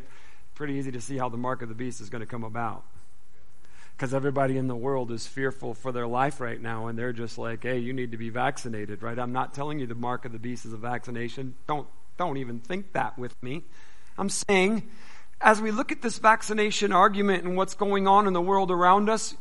[0.54, 2.84] pretty easy to see how the mark of the beast is going to come about
[3.98, 7.40] because everybody in the world is fearful for their life right now and they're just
[7.40, 9.18] like hey you need to be vaccinated right?
[9.18, 11.56] I'm not telling you the mark of the beast is a vaccination.
[11.68, 13.64] Don't don't even think that with me.
[14.18, 14.88] I'm saying
[15.42, 19.10] as we look at this vaccination argument and what's going on in the world around
[19.10, 19.36] us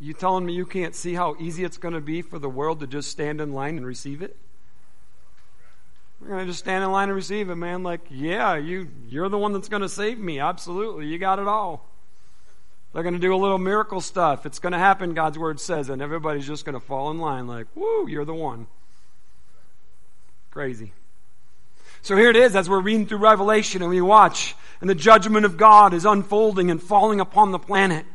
[0.00, 2.80] you telling me you can't see how easy it's going to be for the world
[2.80, 4.36] to just stand in line and receive it?
[6.20, 7.82] We're going to just stand in line and receive it man.
[7.82, 10.40] Like yeah you you're the one that's going to save me.
[10.40, 11.08] Absolutely.
[11.08, 11.87] You got it all
[12.92, 14.46] they're going to do a little miracle stuff.
[14.46, 17.46] It's going to happen, God's word says, and everybody's just going to fall in line
[17.46, 18.66] like, woo, you're the one.
[20.50, 20.92] Crazy.
[22.02, 25.44] So here it is as we're reading through Revelation and we watch, and the judgment
[25.44, 28.06] of God is unfolding and falling upon the planet.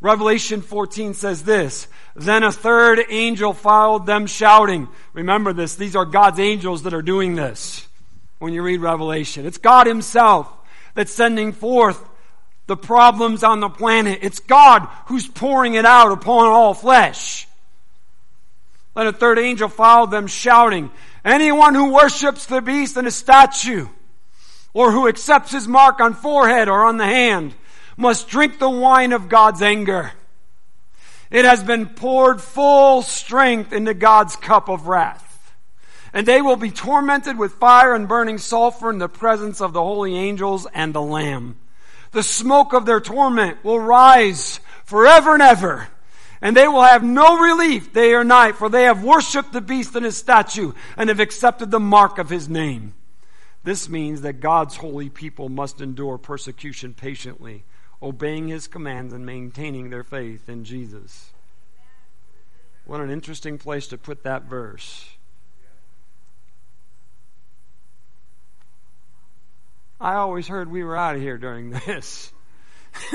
[0.00, 4.88] Revelation 14 says this, Then a third angel followed them shouting.
[5.12, 7.86] Remember this, these are God's angels that are doing this
[8.38, 9.46] when you read Revelation.
[9.46, 10.50] It's God Himself
[10.94, 12.06] that's sending forth
[12.66, 14.20] the problems on the planet.
[14.22, 17.46] It's God who's pouring it out upon all flesh.
[18.94, 20.90] Then a third angel followed them shouting,
[21.24, 23.88] anyone who worships the beast and his statue,
[24.72, 27.54] or who accepts his mark on forehead or on the hand,
[27.96, 30.12] must drink the wine of God's anger.
[31.30, 35.22] It has been poured full strength into God's cup of wrath.
[36.12, 39.82] And they will be tormented with fire and burning sulfur in the presence of the
[39.82, 41.56] holy angels and the Lamb
[42.14, 45.88] the smoke of their torment will rise forever and ever.
[46.40, 49.94] And they will have no relief day or night, for they have worshipped the beast
[49.94, 52.94] and his statue and have accepted the mark of his name.
[53.62, 57.64] This means that God's holy people must endure persecution patiently,
[58.02, 61.32] obeying his commands and maintaining their faith in Jesus.
[62.84, 65.13] What an interesting place to put that verse.
[70.04, 72.30] I always heard we were out of here during this.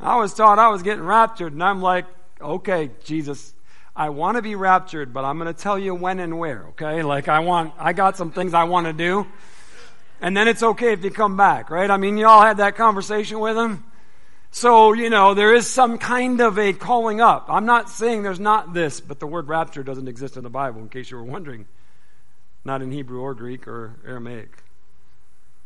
[0.00, 2.06] I was taught I was getting raptured, and I'm like,
[2.40, 3.52] okay, Jesus,
[3.94, 7.02] I want to be raptured, but I'm going to tell you when and where, okay?
[7.02, 9.26] Like, I want, I got some things I want to do.
[10.22, 11.90] And then it's okay if you come back, right?
[11.90, 13.84] I mean, you all had that conversation with him.
[14.52, 17.48] So, you know, there is some kind of a calling up.
[17.50, 20.80] I'm not saying there's not this, but the word rapture doesn't exist in the Bible,
[20.80, 21.66] in case you were wondering.
[22.64, 24.61] Not in Hebrew or Greek or Aramaic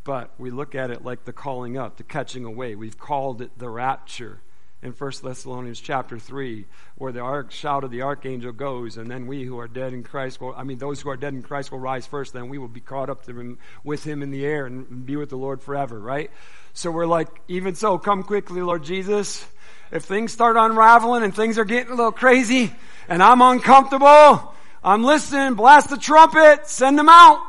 [0.07, 2.77] but we look at it like the calling up, the catching away.
[2.77, 4.41] We've called it the rapture
[4.81, 6.65] in 1 Thessalonians chapter 3,
[6.95, 10.41] where the shout of the archangel goes, and then we who are dead in Christ
[10.41, 12.69] will, I mean, those who are dead in Christ will rise first, then we will
[12.69, 15.99] be caught up him, with him in the air and be with the Lord forever,
[15.99, 16.31] right?
[16.73, 19.45] So we're like, even so, come quickly, Lord Jesus.
[19.91, 22.73] If things start unraveling and things are getting a little crazy
[23.09, 27.43] and I'm uncomfortable, I'm listening, blast the trumpet, send them out.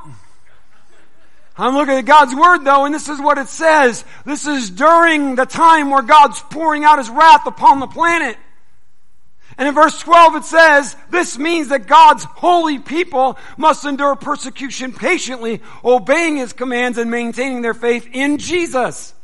[1.57, 4.05] I'm looking at God's Word though, and this is what it says.
[4.25, 8.37] This is during the time where God's pouring out His wrath upon the planet.
[9.57, 14.93] And in verse 12 it says, this means that God's holy people must endure persecution
[14.93, 19.15] patiently, obeying His commands and maintaining their faith in Jesus.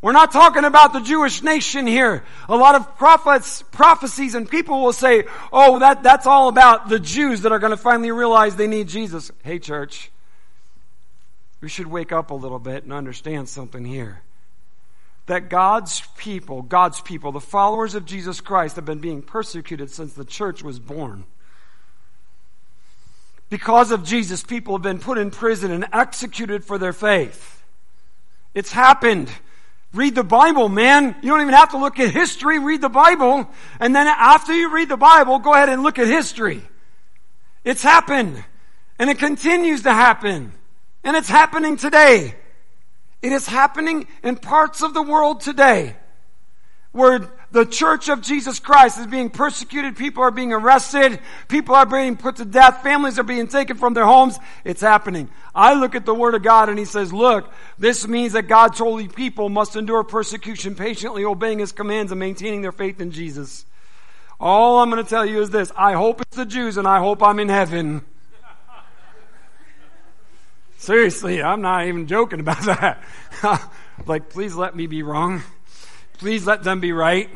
[0.00, 2.22] We're not talking about the Jewish nation here.
[2.48, 7.00] A lot of prophets, prophecies and people will say, oh, that, that's all about the
[7.00, 9.32] Jews that are going to finally realize they need Jesus.
[9.42, 10.10] Hey church,
[11.60, 14.22] we should wake up a little bit and understand something here
[15.28, 20.14] that God's people, God's people, the followers of Jesus Christ, have been being persecuted since
[20.14, 21.24] the church was born.
[23.50, 27.62] Because of Jesus, people have been put in prison and executed for their faith.
[28.54, 29.30] It's happened.
[29.94, 31.16] Read the Bible, man.
[31.22, 32.58] You don't even have to look at history.
[32.58, 33.48] Read the Bible.
[33.80, 36.62] And then after you read the Bible, go ahead and look at history.
[37.64, 38.44] It's happened.
[38.98, 40.52] And it continues to happen.
[41.04, 42.34] And it's happening today.
[43.22, 45.96] It is happening in parts of the world today
[46.92, 51.86] where the church of Jesus Christ is being persecuted, people are being arrested, people are
[51.86, 54.38] being put to death, families are being taken from their homes.
[54.64, 55.30] It's happening.
[55.54, 58.78] I look at the Word of God and He says, look, this means that God's
[58.78, 63.64] holy people must endure persecution patiently, obeying His commands and maintaining their faith in Jesus.
[64.38, 65.72] All I'm going to tell you is this.
[65.76, 68.04] I hope it's the Jews and I hope I'm in heaven.
[70.76, 73.02] Seriously, I'm not even joking about that.
[74.06, 75.42] like, please let me be wrong.
[76.18, 77.30] Please let them be right.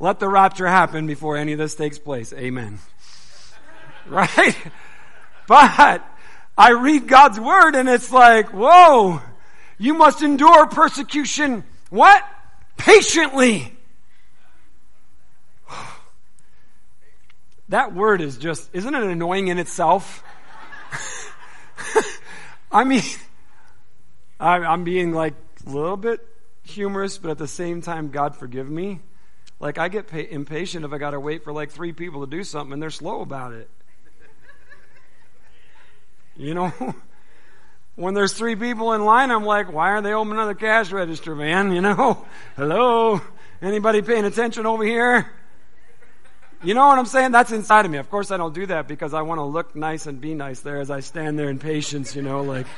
[0.00, 2.32] Let the rapture happen before any of this takes place.
[2.32, 2.80] Amen.
[4.08, 4.56] right?
[5.46, 6.04] But
[6.58, 9.20] I read God's word and it's like, whoa,
[9.78, 11.62] you must endure persecution.
[11.90, 12.24] What?
[12.76, 13.72] Patiently.
[17.70, 20.22] That word is just, isn't it annoying in itself?
[22.70, 23.02] I mean,
[24.38, 25.32] I'm being like
[25.66, 26.20] a little bit
[26.64, 29.00] humorous, but at the same time, God forgive me.
[29.60, 32.42] Like, I get impatient if I got to wait for like three people to do
[32.42, 33.70] something and they're slow about it.
[36.36, 36.72] You know?
[37.94, 41.34] when there's three people in line, I'm like, why aren't they opening the cash register,
[41.36, 41.72] man?
[41.72, 42.26] You know?
[42.56, 43.20] Hello?
[43.62, 45.30] Anybody paying attention over here?
[46.62, 47.32] You know what I'm saying?
[47.32, 47.98] That's inside of me.
[47.98, 50.60] Of course, I don't do that because I want to look nice and be nice
[50.60, 52.66] there as I stand there in patience, you know, like.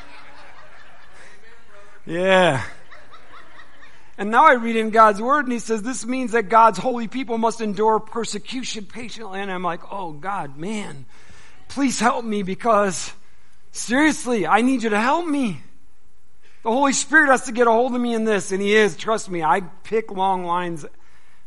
[2.09, 2.62] Yeah.
[4.18, 7.07] And now I read in God's word and he says this means that God's holy
[7.07, 9.40] people must endure persecution patiently.
[9.40, 11.05] And I'm like, oh God, man,
[11.68, 13.12] please help me because
[13.72, 15.61] seriously, I need you to help me.
[16.62, 18.96] The Holy Spirit has to get a hold of me in this and he is.
[18.96, 20.87] Trust me, I pick long lines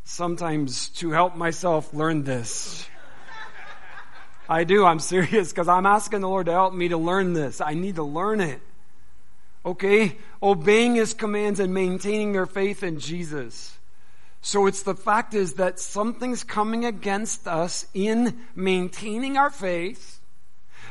[0.03, 2.87] sometimes to help myself learn this.
[4.47, 7.61] I do, I'm serious because I'm asking the Lord to help me to learn this.
[7.61, 8.61] I need to learn it.
[9.65, 10.17] Okay?
[10.41, 13.77] Obeying His commands and maintaining their faith in Jesus.
[14.41, 20.21] So it's the fact is that something's coming against us in maintaining our faith,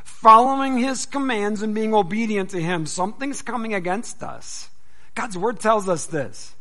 [0.04, 2.84] following His commands and being obedient to Him.
[2.84, 4.68] Something's coming against us.
[5.14, 6.54] God's Word tells us this.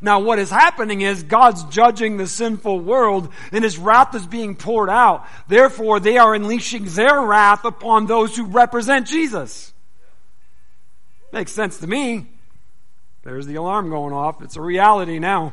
[0.00, 4.56] Now what is happening is God's judging the sinful world and His wrath is being
[4.56, 5.26] poured out.
[5.46, 9.74] Therefore, they are unleashing their wrath upon those who represent Jesus.
[11.32, 12.26] Makes sense to me.
[13.22, 14.42] There's the alarm going off.
[14.42, 15.52] It's a reality now.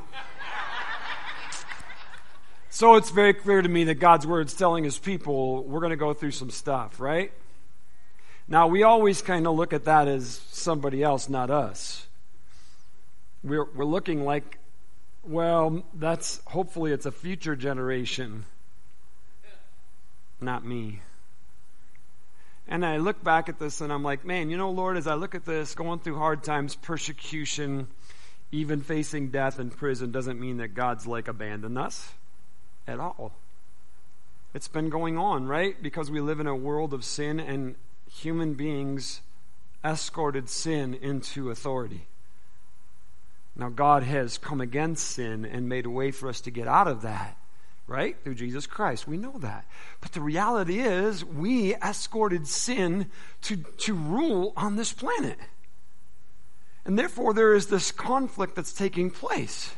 [2.70, 5.92] so it's very clear to me that God's word is telling his people we're going
[5.92, 7.32] to go through some stuff, right?
[8.48, 12.08] Now, we always kind of look at that as somebody else, not us
[13.44, 14.60] we're, we're looking like,
[15.24, 18.46] well, that's hopefully it's a future generation,
[20.40, 21.02] not me.
[22.68, 25.14] And I look back at this and I'm like, man, you know, Lord, as I
[25.14, 27.88] look at this, going through hard times, persecution,
[28.52, 32.14] even facing death in prison doesn't mean that God's like abandoned us
[32.88, 33.34] at all.
[34.54, 35.82] It's been going on, right?
[35.82, 37.76] Because we live in a world of sin and
[38.12, 39.22] human beings
[39.84, 42.08] escorted sin into authority.
[43.56, 46.88] Now, God has come against sin and made a way for us to get out
[46.88, 47.38] of that,
[47.88, 48.18] right?
[48.24, 49.08] Through Jesus Christ.
[49.08, 49.66] We know that.
[50.02, 53.10] But the reality is, we escorted sin
[53.44, 55.38] to, to rule on this planet.
[56.86, 59.72] And therefore, there is this conflict that's taking place.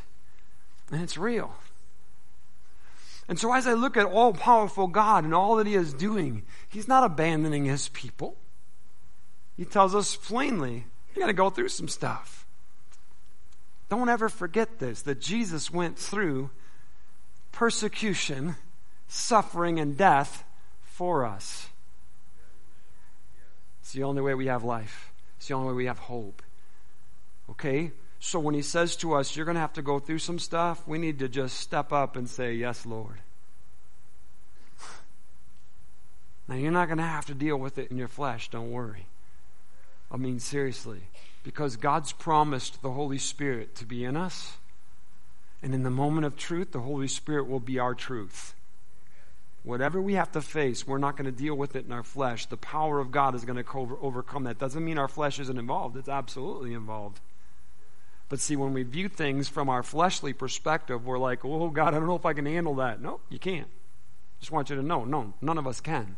[0.90, 1.54] And it's real.
[3.28, 6.42] And so, as I look at all powerful God and all that He is doing,
[6.68, 8.36] He's not abandoning His people.
[9.56, 12.44] He tells us plainly, you got to go through some stuff.
[13.88, 16.50] Don't ever forget this that Jesus went through
[17.52, 18.56] persecution,
[19.08, 20.44] suffering, and death
[20.82, 21.68] for us.
[23.80, 26.42] It's the only way we have life, it's the only way we have hope.
[27.50, 27.92] Okay?
[28.20, 30.86] So when he says to us, you're going to have to go through some stuff,
[30.86, 33.18] we need to just step up and say, Yes, Lord.
[36.48, 39.06] Now, you're not going to have to deal with it in your flesh, don't worry.
[40.10, 41.02] I mean, seriously.
[41.44, 44.56] Because God's promised the Holy Spirit to be in us.
[45.62, 48.54] And in the moment of truth, the Holy Spirit will be our truth.
[49.62, 52.46] Whatever we have to face, we're not going to deal with it in our flesh.
[52.46, 54.58] The power of God is going to co- overcome that.
[54.58, 57.20] Doesn't mean our flesh isn't involved, it's absolutely involved.
[58.30, 61.98] But see, when we view things from our fleshly perspective, we're like, oh, God, I
[61.98, 63.02] don't know if I can handle that.
[63.02, 63.66] No, you can't.
[64.38, 66.16] Just want you to know, no, none of us can.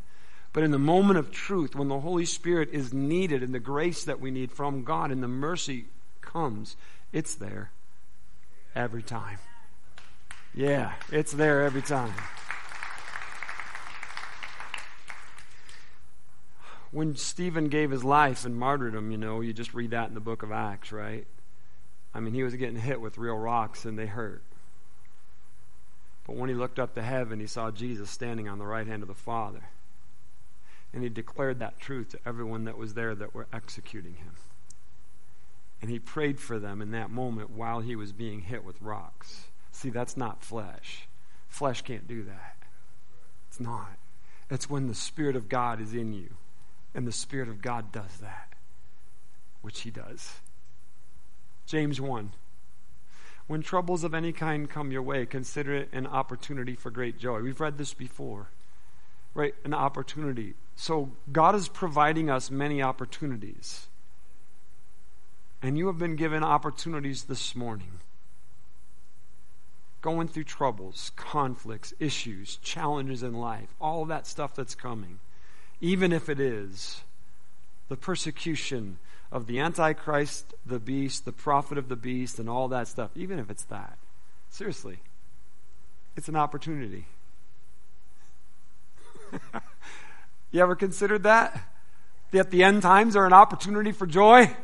[0.53, 4.05] But in the moment of truth, when the Holy Spirit is needed and the grace
[4.05, 5.87] that we need from God and the mercy
[6.21, 6.77] comes,
[7.13, 7.71] it's there
[8.75, 9.39] every time.
[10.55, 12.13] Yeah, it's there every time.
[16.91, 20.21] When Stephen gave his life in martyrdom, you know, you just read that in the
[20.21, 21.27] book of Acts, right?
[22.15, 24.43] I mean, he was getting hit with real rocks and they hurt.
[26.27, 29.03] But when he looked up to heaven, he saw Jesus standing on the right hand
[29.03, 29.63] of the Father.
[30.93, 34.35] And he declared that truth to everyone that was there that were executing him.
[35.83, 39.47] And he prayed for them in that moment while he was being hit with rocks.
[39.73, 41.09] See, that's not flesh.
[41.49, 42.57] Flesh can't do that.
[43.49, 43.99] It's not.
[44.49, 46.29] It's when the Spirit of God is in you.
[46.95, 48.55] And the Spirit of God does that,
[49.61, 50.35] which he does.
[51.67, 52.33] James 1.
[53.49, 57.41] When troubles of any kind come your way, consider it an opportunity for great joy.
[57.41, 58.51] We've read this before,
[59.35, 59.55] right?
[59.65, 60.55] An opportunity.
[60.77, 63.89] So God is providing us many opportunities.
[65.63, 68.01] And you have been given opportunities this morning.
[70.01, 75.21] Going through troubles, conflicts, issues, challenges in life, all that stuff that's coming.
[75.81, 77.03] Even if it is
[77.89, 78.99] the persecution
[79.31, 83.39] of the Antichrist, the beast, the prophet of the beast, and all that stuff, even
[83.39, 83.97] if it's that.
[84.51, 84.99] Seriously,
[86.17, 87.07] it's an opportunity.
[90.53, 91.59] You ever considered that?
[92.31, 94.55] That the end times are an opportunity for joy?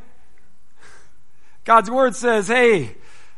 [1.69, 2.97] God's word says, hey,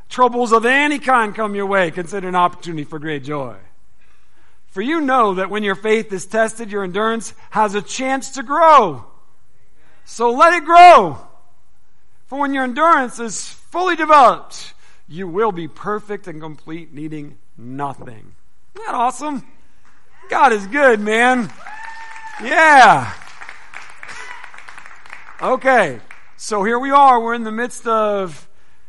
[0.08, 3.56] troubles of any kind come your way, consider an opportunity for great joy.
[4.68, 8.44] For you know that when your faith is tested, your endurance has a chance to
[8.44, 9.04] grow.
[10.04, 11.18] So let it grow.
[12.26, 14.74] For when your endurance is fully developed,
[15.08, 18.36] you will be perfect and complete, needing nothing.
[18.76, 19.44] Isn't that awesome?
[20.28, 21.52] God is good, man.
[22.40, 23.12] Yeah.
[25.42, 25.98] Okay.
[26.42, 27.20] So here we are.
[27.20, 28.48] We're in the midst of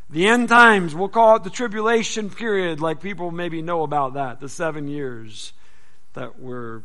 [0.09, 0.95] the end times.
[0.95, 4.39] We'll call it the tribulation period, like people maybe know about that.
[4.39, 5.51] The seven years
[6.13, 6.83] that were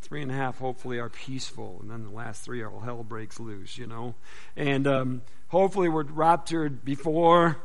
[0.00, 1.76] three and a half, hopefully, are peaceful.
[1.82, 4.14] And then the last three, all hell breaks loose, you know.
[4.56, 7.58] And um, hopefully, we're raptured before.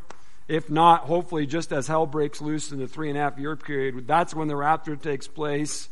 [0.49, 3.55] If not, hopefully, just as hell breaks loose in the three and a half year
[3.55, 5.87] period, that's when the rapture takes place.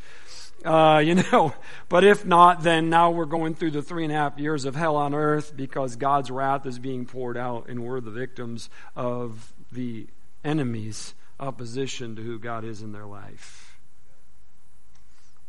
[0.65, 1.53] Uh, you know,
[1.89, 4.75] but if not, then now we're going through the three and a half years of
[4.75, 9.53] hell on earth because God's wrath is being poured out, and we're the victims of
[9.71, 10.07] the
[10.43, 13.77] enemy's opposition to who God is in their life.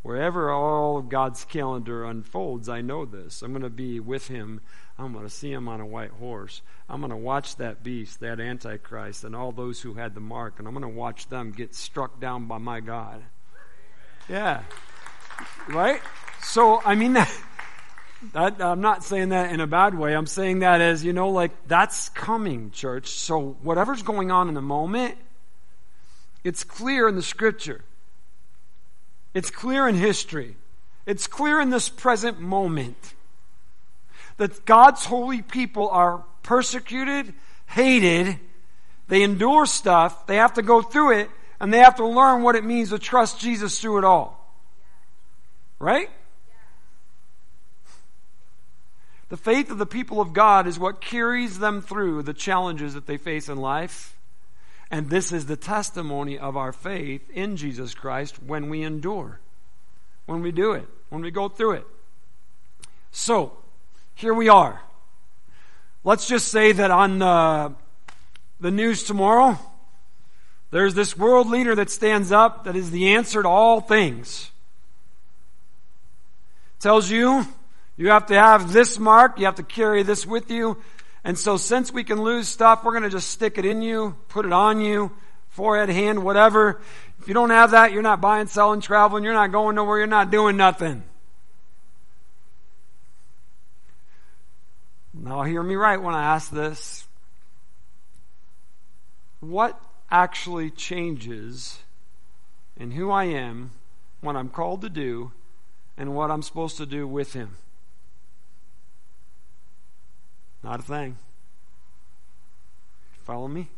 [0.03, 3.41] Wherever all of God's calendar unfolds, I know this.
[3.41, 4.61] I'm going to be with him.
[4.97, 6.61] I'm going to see him on a white horse.
[6.87, 10.59] I'm going to watch that beast, that Antichrist, and all those who had the mark,
[10.59, 13.21] and I'm going to watch them get struck down by my God.
[14.29, 14.63] Yeah.
[15.67, 16.01] Right?
[16.41, 17.31] So, I mean that,
[18.33, 20.15] that, I'm not saying that in a bad way.
[20.15, 23.09] I'm saying that as, you know, like, that's coming, church.
[23.09, 25.17] So, whatever's going on in the moment,
[26.43, 27.83] it's clear in the scripture.
[29.33, 30.55] It's clear in history.
[31.05, 33.13] It's clear in this present moment
[34.37, 37.33] that God's holy people are persecuted,
[37.65, 38.39] hated,
[39.07, 41.29] they endure stuff, they have to go through it,
[41.59, 44.36] and they have to learn what it means to trust Jesus through it all.
[45.79, 46.09] Right?
[49.29, 53.07] The faith of the people of God is what carries them through the challenges that
[53.07, 54.15] they face in life.
[54.89, 59.41] And this is the testimony of our faith in Jesus Christ when we endure,
[60.25, 61.87] when we do it, when we go through it.
[63.11, 63.57] So,
[64.15, 64.81] here we are.
[66.05, 67.73] Let's just say that on the,
[68.61, 69.59] the news tomorrow,
[70.71, 74.51] there's this world leader that stands up that is the answer to all things
[76.79, 77.45] tells you
[77.95, 80.77] you have to have this mark, you have to carry this with you.
[81.23, 84.15] And so since we can lose stuff, we're going to just stick it in you,
[84.29, 85.11] put it on you,
[85.49, 86.79] forehead, hand, whatever.
[87.19, 90.07] If you don't have that, you're not buying, selling, traveling, you're not going nowhere, you're
[90.07, 91.03] not doing nothing.
[95.13, 97.07] Now hear me right when I ask this.
[99.39, 101.79] what actually changes
[102.77, 103.71] in who I am,
[104.21, 105.31] what I'm called to do,
[105.97, 107.57] and what I'm supposed to do with Him?
[110.63, 111.17] Not a thing.
[113.23, 113.69] Follow me?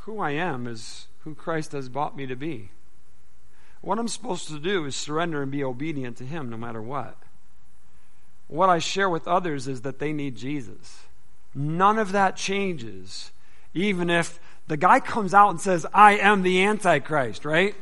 [0.00, 2.70] Who I am is who Christ has bought me to be.
[3.80, 7.16] What I'm supposed to do is surrender and be obedient to Him no matter what.
[8.48, 11.04] What I share with others is that they need Jesus.
[11.54, 13.30] None of that changes,
[13.72, 17.74] even if the guy comes out and says, I am the Antichrist, right?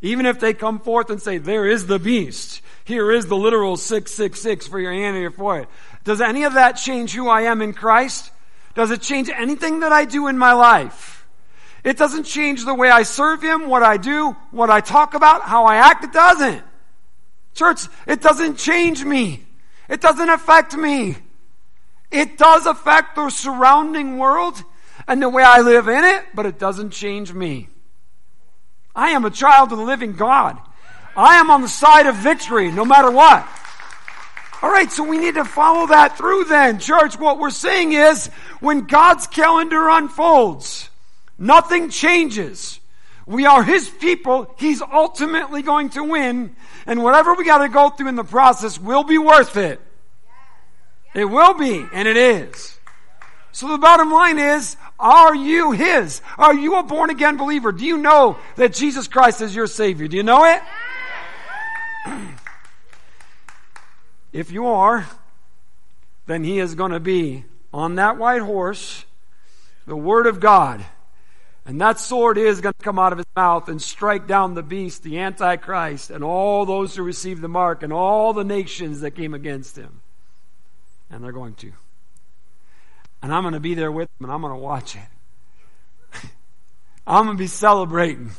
[0.00, 2.62] Even if they come forth and say, There is the beast.
[2.84, 5.68] Here is the literal 666 for your hand and your forehead.
[6.04, 8.30] Does any of that change who I am in Christ?
[8.74, 11.26] Does it change anything that I do in my life?
[11.84, 15.42] It doesn't change the way I serve Him, what I do, what I talk about,
[15.42, 16.04] how I act.
[16.04, 16.62] It doesn't.
[17.54, 19.44] Church, it doesn't change me.
[19.88, 21.16] It doesn't affect me.
[22.10, 24.62] It does affect the surrounding world
[25.06, 27.68] and the way I live in it, but it doesn't change me.
[28.98, 30.58] I am a child of the living God.
[31.16, 33.48] I am on the side of victory no matter what.
[34.60, 36.80] All right, so we need to follow that through then.
[36.80, 38.26] Church, what we're saying is
[38.58, 40.90] when God's calendar unfolds,
[41.38, 42.80] nothing changes.
[43.24, 44.52] We are His people.
[44.58, 46.56] He's ultimately going to win.
[46.84, 49.80] And whatever we got to go through in the process will be worth it.
[51.14, 52.80] It will be, and it is.
[53.52, 56.20] So the bottom line is, are you His?
[56.36, 57.72] Are you a born again believer?
[57.72, 60.08] Do you know that Jesus Christ is your Savior?
[60.08, 60.62] Do you know it?
[64.30, 65.08] If you are,
[66.26, 69.04] then he is going to be on that white horse,
[69.86, 70.84] the Word of God.
[71.64, 74.62] And that sword is going to come out of his mouth and strike down the
[74.62, 79.10] beast, the Antichrist, and all those who receive the mark, and all the nations that
[79.12, 80.00] came against him.
[81.10, 81.72] And they're going to.
[83.22, 86.20] And I'm going to be there with them, and I'm going to watch it.
[87.06, 88.30] I'm going to be celebrating.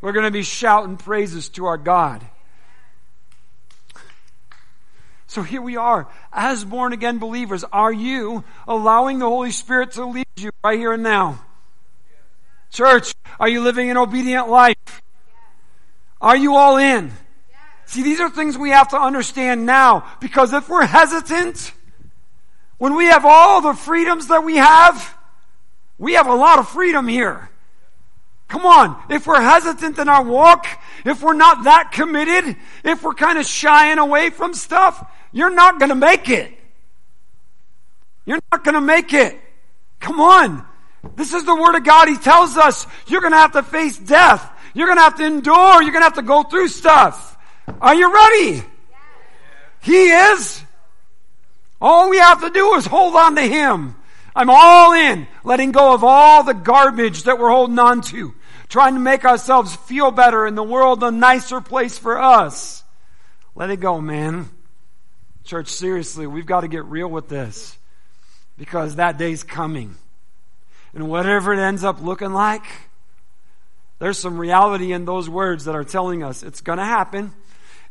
[0.00, 2.24] We're going to be shouting praises to our God.
[5.26, 7.64] So here we are, as born again believers.
[7.72, 11.44] Are you allowing the Holy Spirit to lead you right here and now?
[12.70, 15.02] Church, are you living an obedient life?
[16.20, 17.12] Are you all in?
[17.86, 21.72] See, these are things we have to understand now because if we're hesitant,
[22.78, 25.16] when we have all the freedoms that we have,
[25.98, 27.48] we have a lot of freedom here.
[28.48, 29.02] Come on.
[29.10, 30.66] If we're hesitant in our walk,
[31.04, 35.78] if we're not that committed, if we're kind of shying away from stuff, you're not
[35.78, 36.52] going to make it.
[38.24, 39.40] You're not going to make it.
[40.00, 40.64] Come on.
[41.14, 42.08] This is the Word of God.
[42.08, 44.52] He tells us you're going to have to face death.
[44.74, 45.82] You're going to have to endure.
[45.82, 47.38] You're going to have to go through stuff.
[47.80, 48.62] Are you ready?
[49.80, 50.62] He is.
[51.80, 53.96] All we have to do is hold on to Him.
[54.34, 58.34] I'm all in, letting go of all the garbage that we're holding on to,
[58.68, 62.84] trying to make ourselves feel better and the world a nicer place for us.
[63.54, 64.50] Let it go, man.
[65.44, 67.78] Church, seriously, we've got to get real with this
[68.58, 69.94] because that day's coming.
[70.94, 72.64] And whatever it ends up looking like,
[73.98, 77.32] there's some reality in those words that are telling us it's going to happen.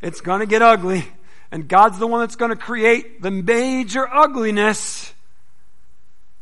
[0.00, 1.08] It's going to get ugly.
[1.50, 5.12] And God's the one that's going to create the major ugliness.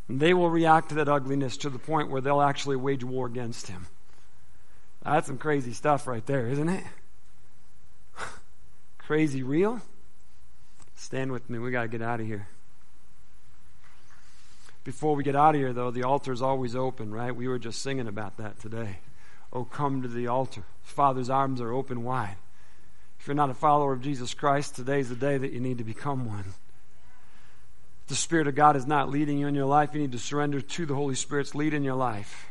[0.09, 3.27] And they will react to that ugliness to the point where they'll actually wage war
[3.27, 3.87] against Him.
[5.03, 6.85] That's some crazy stuff right there, isn't it?
[8.99, 9.81] crazy real?
[10.97, 11.59] Stand with me.
[11.59, 12.49] We got to get out of here.
[14.85, 17.35] Before we get out of here, though, the altar is always open, right?
[17.35, 18.99] We were just singing about that today.
[19.53, 20.65] Oh, come to the altar.
[20.83, 22.37] Father's arms are open wide.
[23.25, 25.85] If you're not a follower of Jesus Christ, today's the day that you need to
[25.85, 26.45] become one.
[28.03, 30.19] If the Spirit of God is not leading you in your life, you need to
[30.19, 32.49] surrender to the Holy Spirit's lead in your life.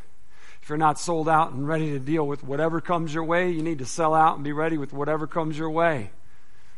[0.63, 3.61] If you're not sold out and ready to deal with whatever comes your way, you
[3.61, 6.09] need to sell out and be ready with whatever comes your way.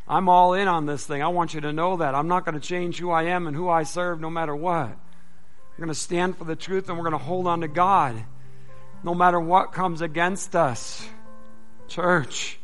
[0.10, 1.24] I'm all in on this thing.
[1.24, 2.16] I want you to know that.
[2.16, 4.90] I'm not going to change who I am and who I serve no matter what.
[4.90, 8.22] We're going to stand for the truth and we're going to hold on to God
[9.06, 11.08] no matter what comes against us.
[11.88, 12.60] Church,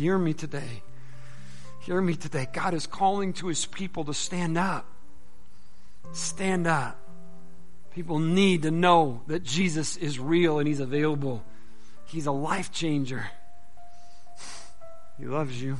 [0.00, 0.82] hear me today.
[1.80, 2.48] Hear me today.
[2.50, 4.86] God is calling to his people to stand up.
[6.12, 6.96] Stand up.
[7.94, 11.44] People need to know that Jesus is real and he's available.
[12.06, 13.28] He's a life changer.
[15.18, 15.76] He loves you.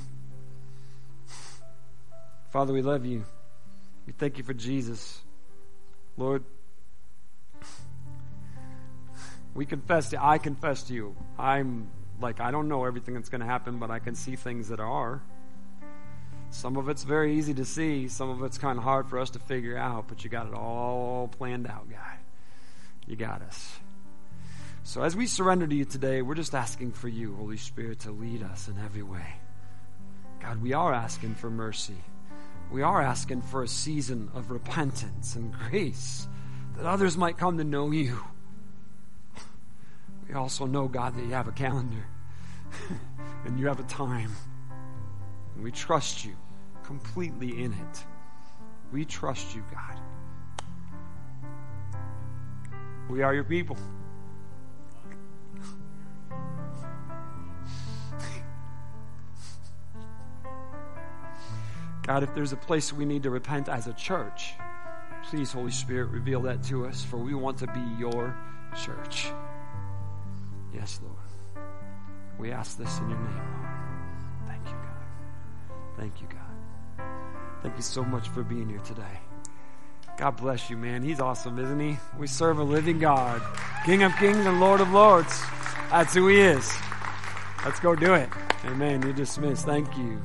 [2.51, 3.25] Father, we love you.
[4.07, 5.19] We thank you for Jesus.
[6.19, 6.45] Lord,
[9.55, 11.17] we confess to I confess to you.
[11.39, 11.89] I'm
[12.21, 14.81] like I don't know everything that's going to happen, but I can see things that
[14.81, 15.23] are.
[16.51, 19.31] Some of it's very easy to see, some of it's kind of hard for us
[19.31, 22.19] to figure out, but you got it all planned out, guy.
[23.07, 23.79] You got us.
[24.83, 28.11] So as we surrender to you today, we're just asking for you, Holy Spirit, to
[28.11, 29.35] lead us in every way.
[30.41, 32.03] God, we are asking for mercy.
[32.73, 36.27] We are asking for a season of repentance and grace
[36.77, 38.19] that others might come to know you.
[40.31, 42.07] We also know, God, that you have a calendar
[43.45, 44.31] and you have a time.
[45.57, 46.37] And we trust you
[46.85, 48.05] completely in it.
[48.93, 49.99] We trust you, God.
[53.09, 53.77] We are your people.
[62.05, 64.55] God, if there's a place we need to repent as a church,
[65.25, 68.37] please, Holy Spirit, reveal that to us, for we want to be your
[68.81, 69.33] church.
[70.75, 71.65] Yes, Lord.
[72.39, 74.47] We ask this in your name, Lord.
[74.47, 75.97] Thank you, God.
[75.97, 77.07] Thank you, God.
[77.63, 79.21] Thank you so much for being here today.
[80.17, 81.03] God bless you, man.
[81.03, 81.97] He's awesome, isn't he?
[82.19, 83.43] We serve a living God,
[83.85, 85.43] King of kings and Lord of lords.
[85.91, 86.73] That's who he is.
[87.65, 88.29] Let's go do it.
[88.65, 89.03] Amen.
[89.03, 89.67] You're dismissed.
[89.67, 90.21] Thank you.